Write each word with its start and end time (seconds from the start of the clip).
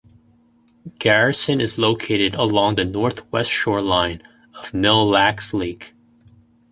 Garrison 0.97 1.61
is 1.61 1.77
located 1.77 2.33
along 2.33 2.73
the 2.73 2.85
northwest 2.85 3.51
shoreline 3.51 4.23
of 4.55 4.73
Mille 4.73 5.07
Lacs 5.07 5.53
Lake. 5.53 5.93